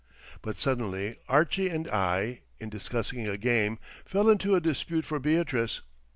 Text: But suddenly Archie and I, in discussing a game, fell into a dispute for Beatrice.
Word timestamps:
But 0.41 0.59
suddenly 0.59 1.17
Archie 1.29 1.69
and 1.69 1.87
I, 1.87 2.41
in 2.57 2.69
discussing 2.71 3.27
a 3.27 3.37
game, 3.37 3.77
fell 4.03 4.29
into 4.31 4.55
a 4.55 4.59
dispute 4.59 5.05
for 5.05 5.19
Beatrice. 5.19 5.81